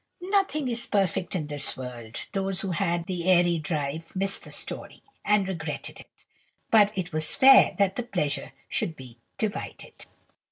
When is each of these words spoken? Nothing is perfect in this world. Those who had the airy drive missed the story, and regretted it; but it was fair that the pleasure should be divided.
Nothing 0.29 0.67
is 0.67 0.87
perfect 0.87 1.35
in 1.35 1.45
this 1.45 1.77
world. 1.77 2.25
Those 2.31 2.61
who 2.61 2.71
had 2.71 3.05
the 3.05 3.25
airy 3.29 3.59
drive 3.59 4.15
missed 4.15 4.43
the 4.43 4.49
story, 4.49 5.03
and 5.23 5.47
regretted 5.47 5.99
it; 5.99 6.25
but 6.71 6.91
it 6.97 7.13
was 7.13 7.35
fair 7.35 7.75
that 7.77 7.97
the 7.97 8.01
pleasure 8.01 8.51
should 8.67 8.95
be 8.95 9.19
divided. 9.37 10.07